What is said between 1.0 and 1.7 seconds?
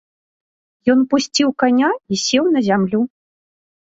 пусціў